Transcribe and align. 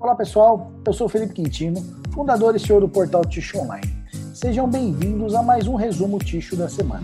Olá 0.00 0.14
pessoal, 0.14 0.70
eu 0.86 0.92
sou 0.92 1.08
Felipe 1.08 1.34
Quintino, 1.34 1.82
fundador 2.14 2.54
e 2.54 2.60
CEO 2.60 2.80
do 2.80 2.88
portal 2.88 3.24
Ticho 3.24 3.58
Online. 3.58 3.84
Sejam 4.32 4.70
bem-vindos 4.70 5.34
a 5.34 5.42
mais 5.42 5.66
um 5.66 5.74
resumo 5.74 6.20
Ticho 6.20 6.54
da 6.54 6.68
semana. 6.68 7.02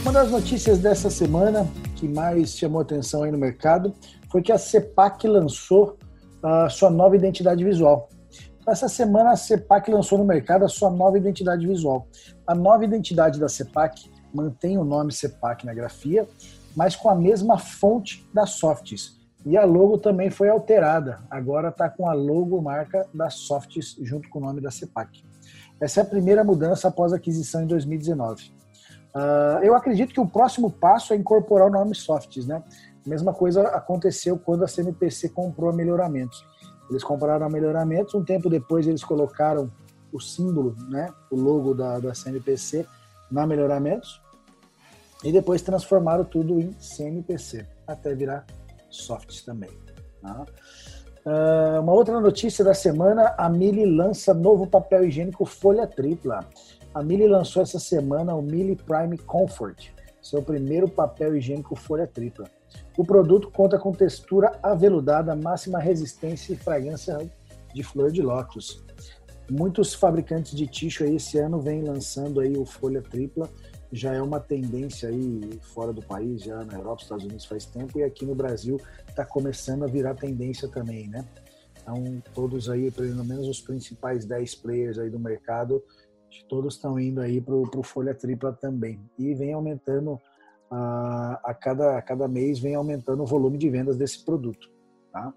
Uma 0.00 0.10
das 0.10 0.30
notícias 0.30 0.78
dessa 0.78 1.10
semana 1.10 1.68
que 1.96 2.08
mais 2.08 2.56
chamou 2.56 2.80
atenção 2.80 3.24
aí 3.24 3.30
no 3.30 3.36
mercado 3.36 3.92
foi 4.32 4.40
que 4.40 4.50
a 4.50 4.56
CEPAC 4.56 5.28
lançou 5.28 5.98
a 6.42 6.70
sua 6.70 6.88
nova 6.88 7.14
identidade 7.14 7.62
visual. 7.62 8.08
Essa 8.66 8.88
semana 8.88 9.32
a 9.32 9.36
CEPAC 9.36 9.90
lançou 9.90 10.16
no 10.16 10.24
mercado 10.24 10.64
a 10.64 10.68
sua 10.68 10.88
nova 10.88 11.18
identidade 11.18 11.66
visual. 11.66 12.08
A 12.46 12.54
nova 12.54 12.86
identidade 12.86 13.38
da 13.38 13.50
CEPAC 13.50 14.10
mantém 14.32 14.78
o 14.78 14.84
nome 14.84 15.12
CEPAC 15.12 15.66
na 15.66 15.74
grafia, 15.74 16.26
mas 16.74 16.96
com 16.96 17.10
a 17.10 17.14
mesma 17.14 17.58
fonte 17.58 18.26
da 18.32 18.46
Softs, 18.46 19.17
e 19.44 19.56
a 19.56 19.64
logo 19.64 19.98
também 19.98 20.30
foi 20.30 20.48
alterada. 20.48 21.20
Agora 21.30 21.68
está 21.68 21.88
com 21.88 22.08
a 22.08 22.12
logo 22.12 22.60
marca 22.60 23.06
da 23.14 23.30
Softs 23.30 23.96
junto 24.02 24.28
com 24.28 24.38
o 24.38 24.42
nome 24.42 24.60
da 24.60 24.70
CEPAC. 24.70 25.24
Essa 25.80 26.00
é 26.00 26.02
a 26.02 26.06
primeira 26.06 26.42
mudança 26.42 26.88
após 26.88 27.12
a 27.12 27.16
aquisição 27.16 27.62
em 27.62 27.66
2019. 27.66 28.44
Uh, 28.44 28.50
ah, 29.14 29.60
eu 29.62 29.74
acredito 29.74 30.12
que 30.12 30.20
o 30.20 30.28
próximo 30.28 30.70
passo 30.70 31.12
é 31.12 31.16
incorporar 31.16 31.68
o 31.68 31.70
nome 31.70 31.94
Softs, 31.94 32.46
né? 32.46 32.62
A 33.06 33.08
mesma 33.08 33.32
coisa 33.32 33.62
aconteceu 33.68 34.38
quando 34.38 34.64
a 34.64 34.68
CMPC 34.68 35.30
comprou 35.30 35.70
a 35.70 35.72
Melhoramentos. 35.72 36.44
Eles 36.90 37.04
compraram 37.04 37.46
a 37.46 37.48
Melhoramentos, 37.48 38.14
um 38.14 38.24
tempo 38.24 38.50
depois 38.50 38.86
eles 38.86 39.04
colocaram 39.04 39.70
o 40.12 40.20
símbolo, 40.20 40.74
né, 40.88 41.12
o 41.30 41.36
logo 41.36 41.74
da, 41.74 41.98
da 41.98 42.12
CMPC 42.12 42.86
na 43.30 43.46
Melhoramentos 43.46 44.20
e 45.22 45.32
depois 45.32 45.62
transformaram 45.62 46.24
tudo 46.24 46.60
em 46.60 46.72
CMPC 46.72 47.66
até 47.86 48.14
virar 48.14 48.46
softs 48.90 49.42
também. 49.42 49.70
Tá? 50.22 50.46
Uh, 51.24 51.80
uma 51.80 51.92
outra 51.92 52.20
notícia 52.20 52.64
da 52.64 52.74
semana: 52.74 53.34
a 53.36 53.48
Mili 53.48 53.84
lança 53.84 54.32
novo 54.32 54.66
papel 54.66 55.04
higiênico 55.04 55.44
folha 55.44 55.86
tripla. 55.86 56.40
A 56.94 57.02
Mili 57.02 57.28
lançou 57.28 57.62
essa 57.62 57.78
semana 57.78 58.34
o 58.34 58.42
Mili 58.42 58.74
Prime 58.74 59.18
Comfort, 59.18 59.90
seu 60.22 60.42
primeiro 60.42 60.88
papel 60.88 61.36
higiênico 61.36 61.76
folha 61.76 62.06
tripla. 62.06 62.46
O 62.96 63.04
produto 63.04 63.50
conta 63.50 63.78
com 63.78 63.92
textura 63.92 64.58
aveludada, 64.62 65.36
máxima 65.36 65.78
resistência 65.78 66.52
e 66.52 66.56
fragrância 66.56 67.18
de 67.74 67.82
flor 67.82 68.10
de 68.10 68.22
lótus. 68.22 68.82
Muitos 69.50 69.94
fabricantes 69.94 70.54
de 70.54 70.66
tixo 70.66 71.04
esse 71.04 71.38
ano 71.38 71.60
vêm 71.60 71.82
lançando 71.82 72.40
aí 72.40 72.56
o 72.56 72.66
folha 72.66 73.00
tripla 73.00 73.48
já 73.92 74.12
é 74.12 74.20
uma 74.20 74.40
tendência 74.40 75.08
aí 75.08 75.58
fora 75.62 75.92
do 75.92 76.02
país, 76.02 76.42
já 76.42 76.64
na 76.64 76.74
Europa, 76.74 77.02
Estados 77.02 77.24
Unidos 77.24 77.44
faz 77.44 77.64
tempo, 77.64 77.98
e 77.98 78.02
aqui 78.02 78.26
no 78.26 78.34
Brasil 78.34 78.80
está 79.08 79.24
começando 79.24 79.84
a 79.84 79.86
virar 79.86 80.14
tendência 80.14 80.68
também, 80.68 81.08
né? 81.08 81.24
Então, 81.80 82.22
todos 82.34 82.68
aí, 82.68 82.90
pelo 82.90 83.24
menos 83.24 83.48
os 83.48 83.60
principais 83.60 84.26
10 84.26 84.54
players 84.56 84.98
aí 84.98 85.08
do 85.08 85.18
mercado, 85.18 85.82
todos 86.48 86.74
estão 86.74 87.00
indo 87.00 87.20
aí 87.20 87.40
para 87.40 87.54
o 87.54 87.82
Folha 87.82 88.14
Tripla 88.14 88.52
também. 88.52 89.00
E 89.18 89.34
vem 89.34 89.54
aumentando, 89.54 90.20
a, 90.70 91.40
a, 91.44 91.54
cada, 91.54 91.96
a 91.96 92.02
cada 92.02 92.28
mês 92.28 92.58
vem 92.58 92.74
aumentando 92.74 93.22
o 93.22 93.26
volume 93.26 93.56
de 93.56 93.70
vendas 93.70 93.96
desse 93.96 94.22
produto, 94.22 94.70
tá? 95.10 95.32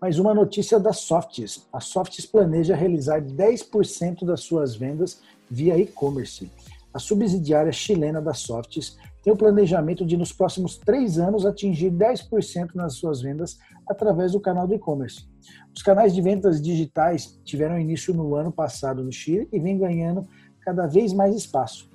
Mais 0.00 0.18
uma 0.18 0.34
notícia 0.34 0.80
da 0.80 0.94
Softs. 0.94 1.68
A 1.70 1.78
Softs 1.78 2.24
planeja 2.24 2.74
realizar 2.74 3.20
10% 3.20 4.24
das 4.24 4.40
suas 4.40 4.74
vendas 4.74 5.20
via 5.48 5.78
e-commerce. 5.78 6.50
A 6.92 6.98
subsidiária 6.98 7.72
chilena 7.72 8.20
da 8.20 8.34
Softs 8.34 8.96
tem 9.22 9.32
o 9.32 9.36
planejamento 9.36 10.04
de, 10.04 10.16
nos 10.16 10.32
próximos 10.32 10.78
três 10.78 11.18
anos, 11.18 11.46
atingir 11.46 11.90
10% 11.90 12.74
nas 12.74 12.94
suas 12.94 13.20
vendas 13.20 13.58
através 13.86 14.32
do 14.32 14.40
canal 14.40 14.66
do 14.66 14.74
e-commerce. 14.74 15.28
Os 15.74 15.82
canais 15.82 16.14
de 16.14 16.20
vendas 16.20 16.60
digitais 16.60 17.38
tiveram 17.44 17.78
início 17.78 18.14
no 18.14 18.34
ano 18.34 18.50
passado 18.50 19.04
no 19.04 19.12
Chile 19.12 19.48
e 19.52 19.60
vem 19.60 19.78
ganhando 19.78 20.26
cada 20.60 20.86
vez 20.86 21.12
mais 21.12 21.34
espaço. 21.36 21.90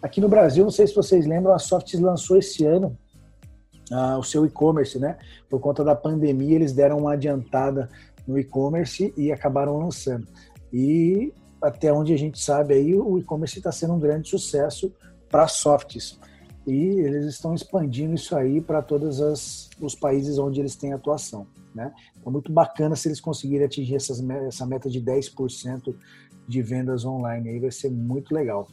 Aqui 0.00 0.20
no 0.20 0.28
Brasil, 0.28 0.62
não 0.62 0.70
sei 0.70 0.86
se 0.86 0.94
vocês 0.94 1.26
lembram, 1.26 1.54
a 1.54 1.58
Softs 1.58 1.98
lançou 1.98 2.36
esse 2.36 2.64
ano 2.64 2.96
uh, 3.90 4.18
o 4.18 4.22
seu 4.22 4.44
e-commerce, 4.44 4.98
né? 4.98 5.16
Por 5.48 5.60
conta 5.60 5.82
da 5.82 5.94
pandemia, 5.94 6.54
eles 6.54 6.72
deram 6.72 6.98
uma 6.98 7.14
adiantada 7.14 7.88
no 8.26 8.38
e-commerce 8.38 9.12
e 9.16 9.32
acabaram 9.32 9.78
lançando. 9.78 10.26
E 10.72 11.32
até 11.66 11.92
onde 11.92 12.12
a 12.12 12.16
gente 12.16 12.38
sabe 12.40 12.74
aí, 12.74 12.94
o 12.94 13.18
e-commerce 13.18 13.58
está 13.58 13.72
sendo 13.72 13.94
um 13.94 13.98
grande 13.98 14.28
sucesso 14.28 14.92
para 15.28 15.48
softs. 15.48 16.18
E 16.66 16.74
eles 16.74 17.26
estão 17.26 17.54
expandindo 17.54 18.14
isso 18.14 18.34
aí 18.34 18.60
para 18.60 18.82
todos 18.82 19.20
os 19.80 19.94
países 19.94 20.38
onde 20.38 20.60
eles 20.60 20.74
têm 20.74 20.92
atuação. 20.92 21.46
Né? 21.74 21.92
É 22.24 22.30
muito 22.30 22.50
bacana 22.50 22.96
se 22.96 23.06
eles 23.06 23.20
conseguirem 23.20 23.66
atingir 23.66 23.94
essas, 23.94 24.20
essa 24.46 24.66
meta 24.66 24.90
de 24.90 25.00
10% 25.00 25.94
de 26.48 26.62
vendas 26.62 27.04
online. 27.04 27.50
Aí 27.50 27.60
vai 27.60 27.70
ser 27.70 27.90
muito 27.90 28.34
legal. 28.34 28.66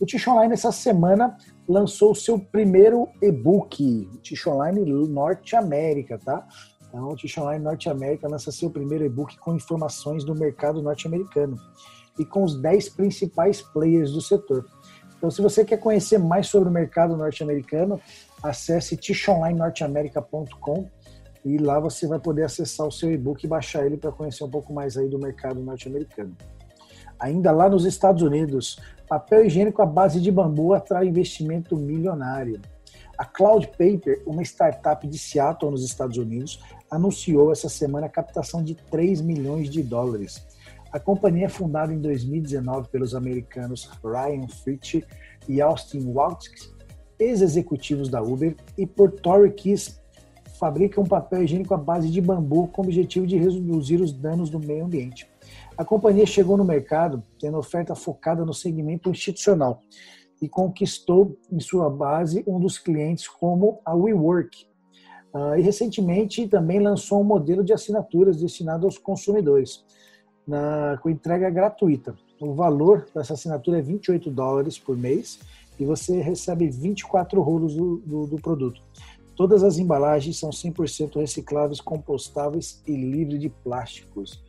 O 0.00 0.04
Tish 0.04 0.26
Online 0.28 0.52
essa 0.52 0.72
semana 0.72 1.36
lançou 1.66 2.10
o 2.12 2.14
seu 2.14 2.38
primeiro 2.38 3.08
e-book, 3.22 4.10
Tish 4.20 4.46
Online 4.46 4.84
Norte 5.06 5.56
América, 5.56 6.18
tá? 6.18 6.46
Então, 6.96 7.10
o 7.10 7.14
Tish 7.14 7.36
Online 7.36 7.62
Norte 7.62 7.90
América 7.90 8.26
lança 8.26 8.50
seu 8.50 8.70
primeiro 8.70 9.04
e-book 9.04 9.38
com 9.38 9.54
informações 9.54 10.24
do 10.24 10.34
mercado 10.34 10.80
norte-americano 10.80 11.60
e 12.18 12.24
com 12.24 12.42
os 12.42 12.58
10 12.58 12.88
principais 12.88 13.60
players 13.60 14.12
do 14.12 14.22
setor. 14.22 14.64
Então, 15.18 15.30
se 15.30 15.42
você 15.42 15.62
quer 15.62 15.76
conhecer 15.76 16.16
mais 16.16 16.46
sobre 16.46 16.70
o 16.70 16.72
mercado 16.72 17.14
norte-americano, 17.14 18.00
acesse 18.42 18.96
tishonlinenorteamerica.com 18.96 20.88
e 21.44 21.58
lá 21.58 21.78
você 21.78 22.06
vai 22.06 22.18
poder 22.18 22.44
acessar 22.44 22.86
o 22.86 22.92
seu 22.92 23.12
e-book 23.12 23.44
e 23.44 23.48
baixar 23.48 23.84
ele 23.84 23.98
para 23.98 24.10
conhecer 24.10 24.44
um 24.44 24.50
pouco 24.50 24.72
mais 24.72 24.96
aí 24.96 25.06
do 25.06 25.18
mercado 25.18 25.60
norte-americano. 25.60 26.34
Ainda 27.20 27.52
lá 27.52 27.68
nos 27.68 27.84
Estados 27.84 28.22
Unidos, 28.22 28.80
papel 29.06 29.44
higiênico 29.44 29.82
à 29.82 29.86
base 29.86 30.18
de 30.18 30.32
bambu 30.32 30.72
atrai 30.72 31.08
investimento 31.08 31.76
milionário. 31.76 32.58
A 33.18 33.24
Cloud 33.24 33.68
Paper, 33.68 34.22
uma 34.26 34.42
startup 34.42 35.06
de 35.06 35.18
Seattle, 35.18 35.70
nos 35.70 35.84
Estados 35.84 36.16
Unidos, 36.18 36.60
anunciou 36.90 37.50
essa 37.50 37.68
semana 37.68 38.06
a 38.06 38.10
captação 38.10 38.62
de 38.62 38.74
3 38.74 39.20
milhões 39.20 39.70
de 39.70 39.82
dólares 39.82 40.44
a 40.96 40.98
companhia 40.98 41.44
é 41.44 41.48
fundada 41.48 41.92
em 41.92 42.00
2019 42.00 42.88
pelos 42.88 43.14
americanos 43.14 43.90
Ryan 44.02 44.48
Fritsch 44.48 45.02
e 45.46 45.60
Austin 45.60 46.06
Waltz, 46.06 46.74
ex-executivos 47.18 48.08
da 48.08 48.22
Uber, 48.22 48.56
e 48.78 48.86
por 48.86 49.12
Tory 49.12 49.52
Kiss, 49.52 50.00
fabrica 50.58 50.98
um 50.98 51.04
papel 51.04 51.42
higiênico 51.42 51.74
à 51.74 51.76
base 51.76 52.08
de 52.08 52.18
bambu 52.20 52.68
com 52.68 52.80
o 52.80 52.84
objetivo 52.86 53.26
de 53.26 53.36
reduzir 53.36 54.00
os 54.00 54.10
danos 54.10 54.48
do 54.48 54.58
meio 54.58 54.86
ambiente. 54.86 55.28
A 55.76 55.84
companhia 55.84 56.24
chegou 56.24 56.56
no 56.56 56.64
mercado 56.64 57.22
tendo 57.38 57.58
oferta 57.58 57.94
focada 57.94 58.42
no 58.42 58.54
segmento 58.54 59.10
institucional 59.10 59.82
e 60.40 60.48
conquistou 60.48 61.36
em 61.50 61.60
sua 61.60 61.88
base 61.88 62.44
um 62.46 62.60
dos 62.60 62.78
clientes 62.78 63.26
como 63.26 63.80
a 63.84 63.94
WeWork. 63.94 64.66
Uh, 65.32 65.58
e 65.58 65.62
recentemente 65.62 66.46
também 66.48 66.80
lançou 66.80 67.20
um 67.20 67.24
modelo 67.24 67.62
de 67.62 67.72
assinaturas 67.72 68.38
destinado 68.38 68.86
aos 68.86 68.96
consumidores 68.96 69.84
na, 70.46 70.98
com 71.02 71.10
entrega 71.10 71.50
gratuita. 71.50 72.14
O 72.40 72.54
valor 72.54 73.06
dessa 73.14 73.34
assinatura 73.34 73.78
é 73.78 73.82
28 73.82 74.30
dólares 74.30 74.78
por 74.78 74.96
mês 74.96 75.38
e 75.78 75.84
você 75.84 76.20
recebe 76.20 76.68
24 76.68 77.40
rolos 77.40 77.74
do, 77.74 77.98
do, 77.98 78.26
do 78.26 78.36
produto. 78.36 78.80
Todas 79.34 79.62
as 79.62 79.78
embalagens 79.78 80.38
são 80.38 80.48
100% 80.48 81.20
recicláveis, 81.20 81.80
compostáveis 81.80 82.82
e 82.86 82.96
livre 82.96 83.38
de 83.38 83.50
plásticos. 83.50 84.42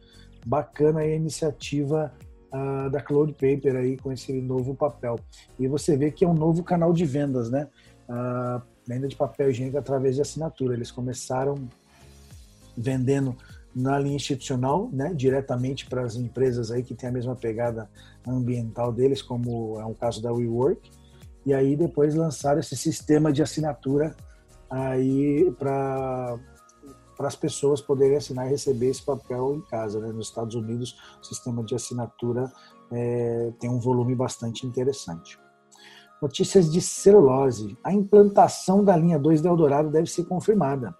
Bacana 0.45 1.01
a 1.01 1.07
iniciativa 1.07 2.13
uh, 2.57 2.89
da 2.89 3.01
Cloud 3.01 3.33
Paper 3.33 3.75
aí 3.75 3.97
com 3.97 4.11
esse 4.11 4.33
novo 4.41 4.75
papel. 4.75 5.19
E 5.59 5.67
você 5.67 5.95
vê 5.95 6.11
que 6.11 6.25
é 6.25 6.27
um 6.27 6.33
novo 6.33 6.63
canal 6.63 6.91
de 6.93 7.05
vendas, 7.05 7.49
né? 7.49 7.67
Uh, 8.09 8.61
venda 8.87 9.07
de 9.07 9.15
papel 9.15 9.49
higiênico 9.49 9.77
através 9.77 10.15
de 10.15 10.21
assinatura. 10.21 10.73
Eles 10.73 10.91
começaram 10.91 11.55
vendendo 12.75 13.35
na 13.75 13.99
linha 13.99 14.15
institucional, 14.15 14.89
né, 14.91 15.13
diretamente 15.13 15.85
para 15.85 16.01
as 16.01 16.15
empresas 16.15 16.71
aí 16.71 16.81
que 16.81 16.95
têm 16.95 17.09
a 17.09 17.11
mesma 17.11 17.35
pegada 17.35 17.87
ambiental 18.25 18.91
deles, 18.91 19.21
como 19.21 19.79
é 19.79 19.85
o 19.85 19.93
caso 19.93 20.19
da 20.19 20.33
WeWork, 20.33 20.89
e 21.45 21.53
aí 21.53 21.75
depois 21.75 22.15
lançaram 22.15 22.59
esse 22.59 22.75
sistema 22.75 23.31
de 23.31 23.43
assinatura 23.43 24.15
aí 24.67 25.53
para 25.59 26.39
para 27.17 27.27
as 27.27 27.35
pessoas 27.35 27.81
poderem 27.81 28.15
assinar 28.15 28.45
e 28.45 28.51
receber 28.51 28.89
esse 28.89 29.01
papel 29.01 29.55
em 29.55 29.61
casa. 29.61 29.99
Né? 29.99 30.11
Nos 30.11 30.27
Estados 30.27 30.55
Unidos, 30.55 30.95
o 31.21 31.25
sistema 31.25 31.63
de 31.63 31.73
assinatura 31.73 32.51
é, 32.91 33.51
tem 33.59 33.69
um 33.69 33.79
volume 33.79 34.15
bastante 34.15 34.65
interessante. 34.65 35.39
Notícias 36.21 36.71
de 36.71 36.79
celulose. 36.79 37.77
A 37.83 37.91
implantação 37.91 38.83
da 38.83 38.95
linha 38.95 39.19
2 39.19 39.41
da 39.41 39.49
Eldorado 39.49 39.89
deve 39.89 40.09
ser 40.09 40.25
confirmada. 40.25 40.95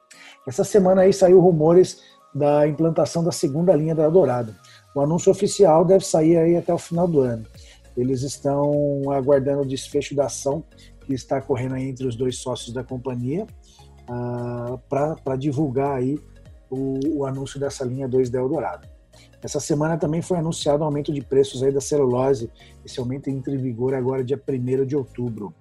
Essa 0.48 0.64
semana 0.64 1.02
aí 1.02 1.14
saiu 1.14 1.40
rumores 1.40 2.02
da 2.34 2.68
implantação 2.68 3.24
da 3.24 3.32
segunda 3.32 3.76
linha 3.76 3.96
da 3.96 4.04
Eldorado. 4.04 4.56
O 4.96 5.02
anúncio 5.02 5.32
oficial 5.32 5.86
deve 5.86 6.06
sair 6.06 6.38
aí 6.38 6.56
até 6.56 6.74
o 6.74 6.78
final 6.78 7.08
do 7.08 7.22
ano. 7.22 7.46
Eles 7.96 8.22
estão 8.22 9.12
aguardando 9.12 9.62
o 9.62 9.68
desfecho 9.68 10.16
da 10.16 10.26
ação 10.26 10.64
que 11.06 11.14
está 11.14 11.42
correndo 11.42 11.78
entre 11.78 12.06
os 12.06 12.16
dois 12.16 12.38
sócios 12.38 12.74
da 12.74 12.84
companhia 12.84 13.48
uh, 14.10 14.78
para 14.90 15.36
divulgar 15.36 15.98
aí 15.98 16.20
o, 16.70 17.00
o, 17.20 17.26
anúncio 17.26 17.60
dessa 17.60 17.86
linha 17.86 18.08
2 18.08 18.30
da 18.30 18.40
Eldorado. 18.40 18.88
Essa 19.42 19.60
semana 19.60 19.98
também 19.98 20.22
foi 20.22 20.38
anunciado 20.38 20.84
o 20.84 20.86
aumento 20.86 21.14
de 21.14 21.22
preços 21.22 21.64
aí 21.64 21.72
da 21.72 21.80
celulose. 21.80 22.50
Esse 22.86 23.00
aumento 23.00 23.30
entra 23.30 23.54
em 23.54 23.58
vigor 23.58 23.94
agora 23.94 24.24
dia 24.24 24.42
1 24.48 24.86
de 24.86 24.96
outubro. 24.96 25.54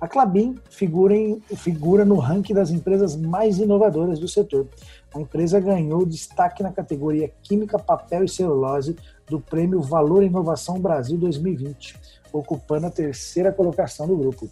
A 0.00 0.06
Clabin 0.06 0.54
figura, 0.70 1.14
em, 1.14 1.40
figura 1.56 2.04
no 2.04 2.16
ranking 2.18 2.54
das 2.54 2.70
empresas 2.70 3.16
mais 3.16 3.58
inovadoras 3.58 4.18
do 4.18 4.28
setor. 4.28 4.68
A 5.12 5.20
empresa 5.20 5.58
ganhou 5.58 6.06
destaque 6.06 6.62
na 6.62 6.70
categoria 6.70 7.32
Química, 7.42 7.78
Papel 7.78 8.24
e 8.24 8.28
Celulose 8.28 8.94
do 9.26 9.40
Prêmio 9.40 9.80
Valor 9.80 10.22
Inovação 10.22 10.80
Brasil 10.80 11.18
2020, 11.18 11.98
ocupando 12.32 12.86
a 12.86 12.90
terceira 12.90 13.52
colocação 13.52 14.06
do 14.06 14.16
grupo. 14.16 14.48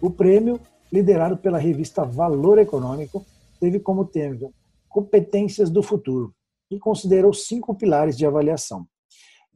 O 0.00 0.10
prêmio, 0.10 0.60
liderado 0.92 1.36
pela 1.36 1.58
revista 1.58 2.04
Valor 2.04 2.58
Econômico, 2.58 3.24
teve 3.58 3.80
como 3.80 4.04
tema 4.04 4.50
Competências 4.88 5.70
do 5.70 5.82
Futuro 5.82 6.34
e 6.70 6.78
considerou 6.78 7.32
cinco 7.32 7.74
pilares 7.74 8.16
de 8.16 8.26
avaliação: 8.26 8.86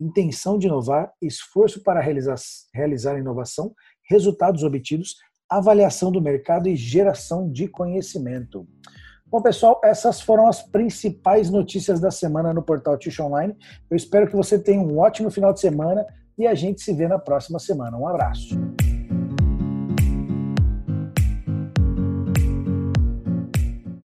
intenção 0.00 0.58
de 0.58 0.66
inovar, 0.66 1.12
esforço 1.20 1.82
para 1.82 2.00
realizar, 2.00 2.36
realizar 2.74 3.18
inovação, 3.18 3.74
resultados 4.08 4.62
obtidos, 4.62 5.16
avaliação 5.48 6.10
do 6.10 6.20
mercado 6.20 6.68
e 6.68 6.76
geração 6.76 7.50
de 7.50 7.68
conhecimento. 7.68 8.66
Bom, 9.26 9.42
pessoal, 9.42 9.80
essas 9.82 10.20
foram 10.20 10.46
as 10.46 10.62
principais 10.62 11.50
notícias 11.50 12.00
da 12.00 12.10
semana 12.10 12.54
no 12.54 12.62
portal 12.62 12.96
Tish 12.96 13.18
Online. 13.18 13.54
Eu 13.90 13.96
espero 13.96 14.28
que 14.28 14.36
você 14.36 14.58
tenha 14.58 14.80
um 14.80 14.98
ótimo 14.98 15.30
final 15.30 15.52
de 15.52 15.60
semana 15.60 16.06
e 16.38 16.46
a 16.46 16.54
gente 16.54 16.80
se 16.80 16.92
vê 16.92 17.08
na 17.08 17.18
próxima 17.18 17.58
semana. 17.58 17.98
Um 17.98 18.06
abraço. 18.06 18.56